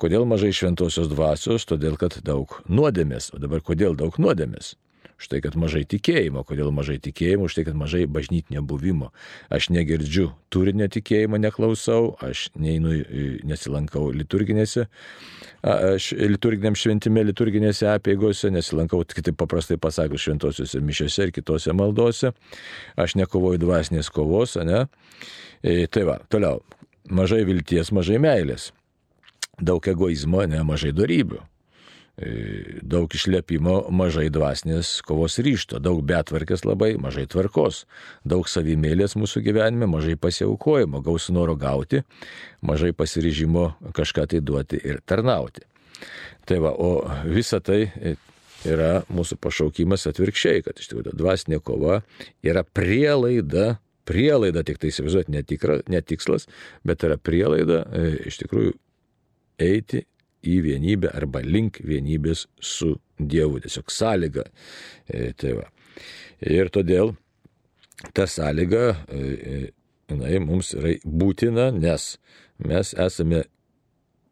[0.00, 1.68] Kodėl mažai šventosios dvasios?
[1.68, 3.30] Todėl kad daug nuodėmės.
[3.36, 4.74] O dabar kodėl daug nuodėmės?
[5.22, 6.42] Štai kad mažai tikėjimo.
[6.46, 7.46] Kodėl mažai tikėjimo?
[7.50, 9.12] Štai kad mažai bažnytinio buvimo.
[9.54, 12.96] Aš negirdžiu turinio tikėjimo, neklausau, aš neinu,
[13.46, 14.88] nesilankau liturginėse,
[15.62, 22.34] aš liturginiam šventime, liturginėse apėgose, nesilankau, kitaip paprastai pasakius, šventosiuose mišiose ir kitose maldose.
[22.98, 24.88] Aš nekovoju dvasinės kovos, ne?
[25.62, 26.64] E, tai va, toliau.
[27.12, 28.70] Mažai vilties, mažai meilės.
[29.62, 31.42] Daug egoizmo, ne mažai darybių
[32.82, 37.86] daug išlepimo, mažai dvasinės kovos ryšto, daug betvarkės labai, mažai tvarkos,
[38.28, 42.02] daug savimėlės mūsų gyvenime, mažai pasiaukojimo, gaus noro gauti,
[42.60, 45.64] mažai pasiryžimo kažką tai duoti ir tarnauti.
[46.44, 47.86] Tai va, o visa tai
[48.68, 52.02] yra mūsų pašaukimas atvirkščiai, kad iš tikrųjų dvasinė kova
[52.44, 55.32] yra prielaida, prielaida tik tai įsivaizduoti
[55.90, 56.48] netikslas,
[56.84, 58.76] bet yra prielaida e, iš tikrųjų
[59.62, 60.04] eiti
[60.42, 63.60] į vienybę arba link vienybės su Dievu.
[63.62, 64.46] Tiesiog sąlyga.
[65.06, 65.68] E, tai va.
[66.42, 67.14] Ir todėl
[68.16, 69.72] ta sąlyga e,
[70.10, 72.16] jinai mums yra būtina, nes
[72.62, 73.44] mes esame,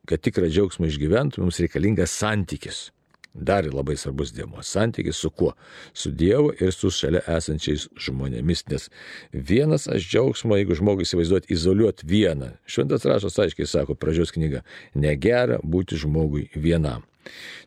[0.09, 2.89] kad tikrą džiaugsmą išgyventume, mums reikalingas santykis.
[3.35, 5.53] Dar labai svarbus dėmo- santykis su kuo?
[5.95, 8.65] Su Dievu ir su šalia esančiais žmonėmis.
[8.71, 8.89] Nes
[9.33, 12.57] vienas aš džiaugsmo, jeigu žmogus įsivaizduot, izoliuot vieną.
[12.67, 14.65] Šventas rašas aiškiai sako, pradžios knyga,
[14.95, 17.03] negera būti žmogui vienam.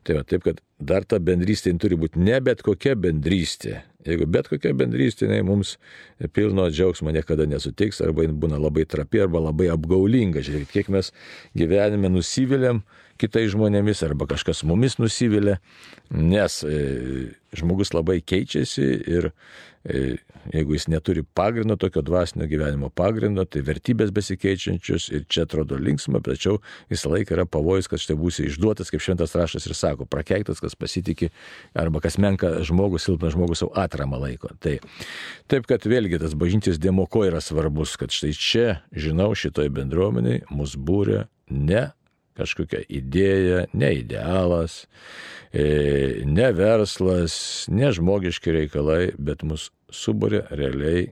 [0.03, 4.49] Tai va, taip, kad dar ta bendrystė turi būti ne bet kokia bendrystė, Jeigu bet
[4.51, 5.77] kokia bendrystė jinai mums
[6.35, 10.43] pilno džiaugsmo niekada nesutiks, arba jin būna labai trapi, arba labai apgaulinga.
[10.43, 11.13] Žiūrėkit, kiek mes
[11.57, 12.83] gyvenime nusivylėm
[13.23, 15.57] kitais žmonėmis, arba kažkas mumis nusivylė,
[16.13, 16.79] nes e,
[17.55, 19.29] žmogus labai keičiasi ir
[19.87, 20.17] e,
[20.51, 26.19] jeigu jis neturi pagrindo, tokio dvasinio gyvenimo pagrindo, tai vertybės besikeičiančios ir čia atrodo linksma,
[26.25, 26.59] tačiau
[26.91, 30.75] visą laiką yra pavojus, kad štai būsi išduotas, kaip šventas rašas ir sako, prakeiktas, kas
[30.79, 31.31] pasitikė,
[31.79, 34.51] arba kas menka žmogus, silpnas žmogus savo atramą laiko.
[34.63, 34.77] Tai,
[35.51, 40.75] taip, kad vėlgi tas bažnytis demoko yra svarbus, kad štai čia, žinau, šitoje bendruomeniai mus
[40.75, 41.91] būrė ne
[42.37, 44.83] kažkokia idėja, ne idealas,
[45.53, 47.35] e, ne verslas,
[47.69, 51.11] ne žmogiški reikalai, bet mus subūrė realiai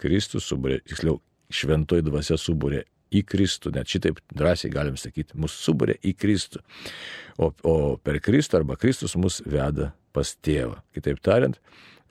[0.00, 1.20] Kristus, subūrė, tiksliau,
[1.52, 6.62] šventoji dvasia subūrė į Kristų, net šitaip drąsiai galim sakyti, mus subūrė į Kristų,
[7.36, 10.80] o, o per Kristų arba Kristus mus veda pas tėvą.
[10.96, 11.58] Kitaip tariant,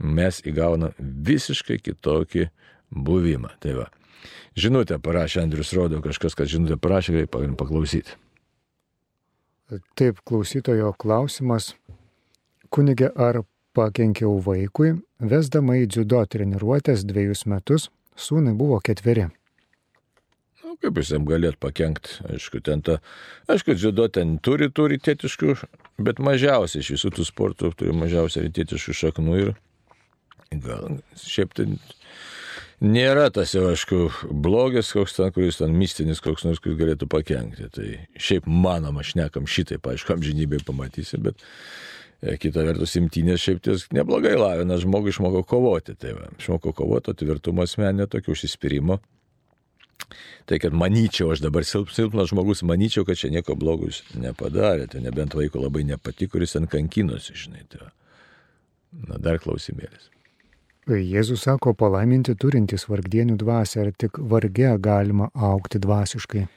[0.01, 2.47] mes įgaunam visiškai kitokį
[2.91, 3.55] buvimą.
[3.61, 3.87] Tai va.
[4.57, 8.17] Žinutę parašė Andrius Rodo, kažkas, kad žinutę parašė, galim paklausyti.
[9.95, 11.71] Taip, klausytojo klausimas.
[12.71, 13.43] Kunigė, ar
[13.75, 17.87] pakenkiau vaikui, vesdama į dziudo treniruotės dviejus metus,
[18.19, 19.29] sūnai buvo ketveri.
[20.65, 22.99] Nu, kaip jūs jam galėt pakengti, aišku, ten ta,
[23.51, 25.55] aišku, dziudo ten turi, turi tėtiškų,
[26.03, 29.53] bet mažiausiai iš visų tų sportų turi mažiausiai tėtiškų šaknų ir
[30.63, 31.79] gal šiaip ten
[32.81, 34.01] nėra tas jau, aišku,
[34.43, 37.69] blogis koks ten, kuris ten mistinis koks nors, kuris galėtų pakengti.
[37.73, 41.41] Tai šiaip manoma, šnekam šitaip, aišku, amžinybėje pamatysi, bet
[42.21, 45.95] E, kita vertus, imtynės šiaip ties neblogai lavina, žmogui išmoko kovoti.
[45.97, 48.99] Tai va, išmoko kovoti, tvirtumo asmenė, tokio užsispyrimo.
[50.49, 54.85] Tai kad manyčiau, aš dabar silp, silpnas žmogus, manyčiau, kad čia nieko blogo jūs nepadarė,
[54.91, 57.65] tai nebent vaiko labai nepatiko, kuris ant kankinosi, žinai.
[57.71, 57.91] Tai va.
[59.07, 60.11] Na, dar klausimėlis.
[60.89, 66.47] Jėzus sako palaiminti turintys vargdienių dvasę, ar tik varge galima aukti dvasiškai?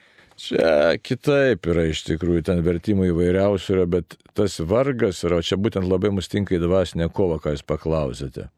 [0.40, 5.58] Čia kitaip yra iš tikrųjų, ten vertimų įvairiausių yra, bet tas vargas yra, o čia
[5.60, 8.48] būtent labai mus tinka į dvasinę kovą, ką jūs paklausėte.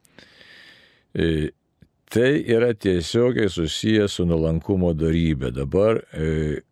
[1.13, 1.51] E,
[2.15, 5.51] tai yra tiesiogiai susijęs su nuolankumo darybė.
[5.53, 6.63] Dabar e,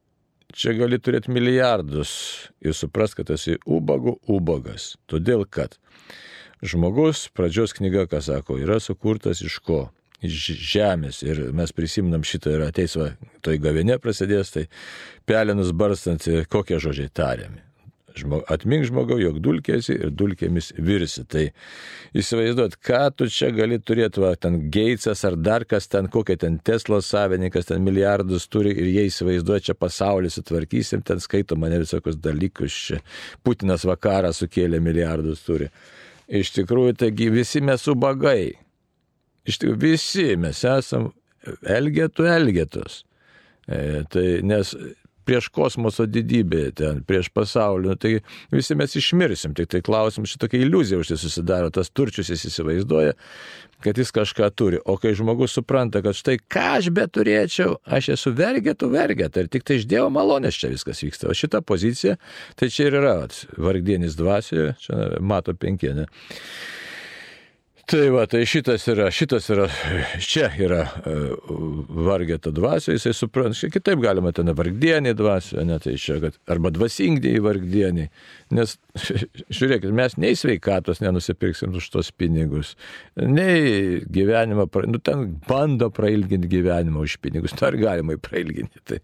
[0.55, 2.15] čia gali turėti milijardus
[2.65, 4.95] ir supras, kad esi ubagų ubagas.
[5.11, 5.77] Todėl, kad
[6.65, 9.87] žmogus, pradžios knyga, ką sako, yra sukurtas iš ko?
[10.25, 13.11] iš žemės ir mes prisimnam šitą ir ateis, va,
[13.45, 14.67] toj gavinė prasidės, tai
[15.29, 17.61] pelenus barstant, kokie žodžiai tariami.
[18.15, 21.25] Žmog, atmink žmogau, jog dulkėsi ir dulkėmis virsi.
[21.27, 21.49] Tai
[22.15, 26.61] įsivaizduot, ką tu čia gali turėti, va, ten Geitsas ar dar kas ten, kokia ten
[26.63, 32.21] Teslos savininkas, ten milijardus turi ir jie įsivaizduoja, čia pasaulį sutvarkysim, ten skaito mane visokius
[32.23, 33.03] dalykus, čia
[33.43, 35.73] Putinas vakarą sukėlė milijardus turi.
[36.35, 38.55] Iš tikrųjų, taigi visi mes ubagai.
[39.47, 41.13] Iš tikrųjų, visi mes esam
[41.69, 43.03] elgetų elgetos.
[43.69, 44.73] E, tai nes
[45.25, 48.13] prieš kosmoso didybę, ten, prieš pasaulį, nu, tai
[48.53, 53.17] visi mes išmirsim, tik tai klausim, šitokia iliuzija už tai susidaro, tas turčius jis įsivaizduoja,
[53.85, 58.15] kad jis kažką turi, o kai žmogus supranta, kad štai ką aš bet turėčiau, aš
[58.17, 62.17] esu vergėtų vergėta ir tik tai iš Dievo malonės čia viskas vyksta, o šita pozicija,
[62.61, 63.19] tai čia ir yra
[63.61, 66.09] vargdienis dvasioje, čia mato penkienė.
[67.85, 69.67] Tai va, tai šitas yra, šitas yra,
[70.25, 71.35] čia yra uh,
[72.07, 77.43] vargeta dvasia, jisai supranta, kitaip galima ten vargdienį dvasia, ne tai čia, kad arba dvasingdėjai
[77.45, 78.07] vargdienį,
[78.57, 78.77] nes
[79.59, 82.73] žiūrėkit, mes nei sveikatos nenusipirksim už tos pinigus,
[83.21, 88.81] nei gyvenimą, nu ten bando prailginti gyvenimą už pinigus, dar galima prailginti.
[88.89, 89.03] Tai,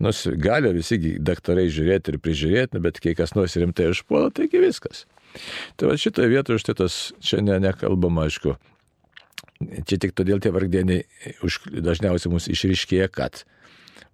[0.00, 5.04] nu, gali visi daktarai žiūrėti ir prižiūrėti, bet kai kas nors rimtai išpuola, taigi viskas.
[5.80, 8.56] Tai va šitoje vietoje štai tas čia ne, nekalbama, aišku.
[9.86, 11.04] Čia tik todėl tie vargdieniai
[11.84, 13.44] dažniausiai mums išryškėja, kad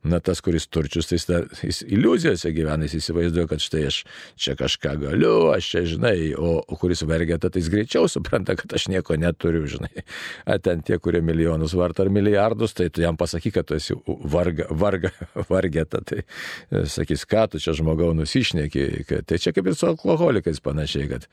[0.06, 1.24] Na, tas, kuris turčius, tai jis,
[1.64, 3.96] jis iliuzijose gyvena, jis įsivaizduoja, kad štai aš
[4.38, 8.76] čia kažką galiu, aš čia žinai, o, o kuris vergeta, tai jis greičiau supranta, kad
[8.78, 10.04] aš nieko neturiu, žinai.
[10.46, 13.96] A ten tie, kurie milijonus varto ar milijardus, tai tu jam pasakyk, kad tu esi
[14.06, 15.10] varga, varga,
[15.50, 18.86] vargeta, tai e, sakys, ką tu čia žmogau nusišneki.
[19.26, 21.26] Tai čia kaip ir su alkoholikais panašiai, kad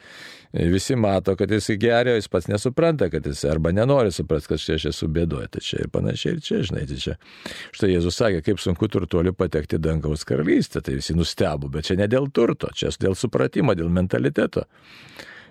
[0.54, 4.80] visi mato, kad jis geria, jis pats nesupranta, kad jis arba nenori suprasti, kad čia
[4.80, 5.50] aš esu bėdoje.
[5.54, 7.18] Tai čia ir panašiai ir čia, žinai, tai čia.
[7.76, 10.82] Štai Jėzus sakė, kaip kaip sunku turtuoliu patekti dangaus karalystę.
[10.82, 14.66] Tai visi nustebo, bet čia ne dėl turto, čia dėl supratimo, dėl mentaliteto.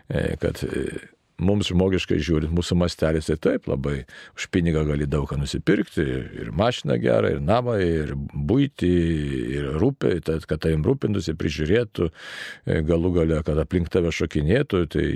[0.09, 1.14] E, kad e,
[1.45, 4.05] mums žmogiškai žiūrint, mūsų mastelis tai taip labai.
[4.39, 6.05] Už pinigą gali daug ką nusipirkti,
[6.45, 8.91] ir mašiną gerą, ir namą, ir būti,
[9.59, 15.07] ir rūpė, tad, kad tavim rūpintųsi, prižiūrėtų, e, galų gale, kad aplink tave šokinėtų, tai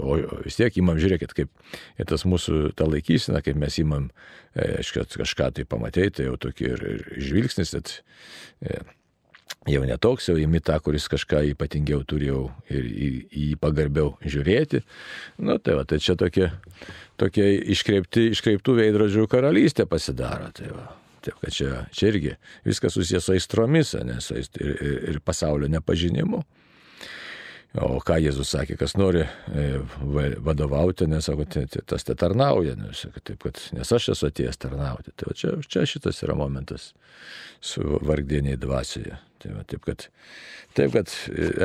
[0.00, 1.66] o vis tiek įmam žiūrėkit, kaip
[2.10, 4.10] tas mūsų ta laikysena, kaip mes įmam,
[4.54, 7.94] aišku, e, kažką tai pamatėjai, tai jau tokį ir, ir žvilgsnis, kad
[8.62, 8.80] e,
[9.68, 13.10] jau netoks, jau imi tą, kuris kažką ypatingiau turėjau ir į
[13.42, 14.82] jį pagarbiau žiūrėti.
[15.42, 16.50] Nu, tai va, tai čia tokie,
[17.20, 20.50] tokie iškreipti, iškreiptų veidrodžių karalystė pasidaro.
[20.56, 20.88] Tai va.
[21.20, 22.30] Taip, kad čia, čia irgi
[22.64, 26.40] viskas susijęs su aistromis, nes ir, ir, ir pasaulio nepažinimu.
[27.78, 29.64] O ką Jėzus sakė, kas nori e,
[30.42, 31.44] vadovauti, nesako,
[31.86, 35.14] tas te tarnauja, nes, taip, kad, nes aš esu atėjęs tarnauti.
[35.14, 36.88] Tai čia, čia šitas yra momentas
[37.62, 39.20] su vargdieniai dvasioje.
[39.40, 40.08] Tai va, taip, kad,
[40.74, 41.14] taip, kad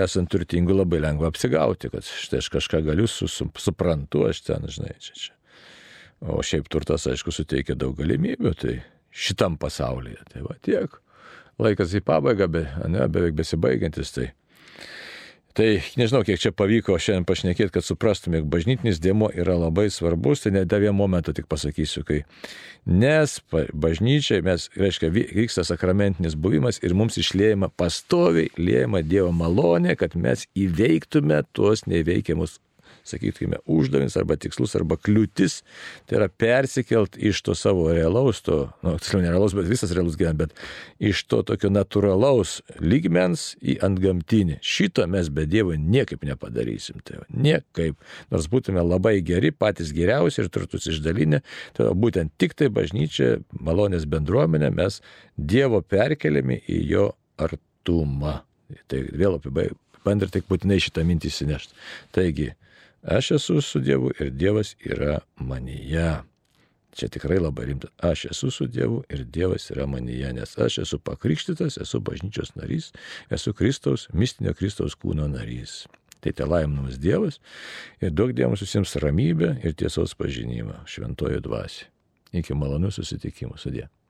[0.04, 4.70] esant turtingu labai lengva apsigauti, kad štai aš kažką galiu, su, su, suprantu, aš ten,
[4.78, 5.34] žinai, čia čia.
[6.22, 8.78] O šiaip turtas, aišku, suteikia daug galimybių, tai
[9.10, 10.22] šitam pasaulyje.
[10.30, 11.02] Tai va tiek.
[11.62, 14.30] Laikas į pabaigą, be, ne, beveik besibaigiantis, tai
[15.56, 20.42] Tai nežinau, kiek čia pavyko šiandien pašnekėti, kad suprastume, jog bažnytinis dėmo yra labai svarbus,
[20.44, 22.18] tai dar vieną momentą tik pasakysiu, kai
[22.84, 23.38] nes
[23.72, 30.44] bažnyčiai mes, reiškia, vyksta sakramentinis buvimas ir mums išlėjama pastoviai, lėjama Dievo malonė, kad mes
[30.60, 32.60] įveiktume tuos neveikiamus
[33.08, 35.60] sakytume, uždavinys arba tikslus arba kliūtis,
[36.10, 40.50] tai yra persikelt iš to savo realaus, to, nu, tiksliau nerealaus, bet visas realus gyvenimas,
[40.50, 44.60] bet iš to tokio natūralaus lygmens į antgamtinį.
[44.66, 47.00] Šito mes be Dievo niekaip nepadarysim.
[47.06, 48.00] Tai niekaip.
[48.34, 51.42] Nors būtume labai geri, patys geriausi ir turtus išdalinę,
[51.78, 55.02] tai būtent tik tai bažnyčia, malonės bendruomenė, mes
[55.36, 57.10] Dievo perkeliami į jo
[57.42, 58.42] artumą.
[58.90, 59.38] Tai vėl
[60.06, 61.76] bandai tik būtinai šitą mintį įsinešti.
[62.16, 62.52] Taigi,
[63.06, 66.24] Aš esu su Dievu ir Dievas yra manyje.
[66.96, 67.88] Čia tikrai labai rimta.
[67.98, 72.92] Aš esu su Dievu ir Dievas yra manyje, nes aš esu pakrikštytas, esu bažnyčios narys,
[73.30, 75.84] esu Kristaus, mistinio Kristaus kūno narys.
[76.20, 77.38] Tai te laiminamas Dievas
[78.02, 81.92] ir duok Dievams visiems ramybę ir tiesos pažinimą šventojo dvasiai.
[82.42, 83.86] Iki malonių susitikimų sudė.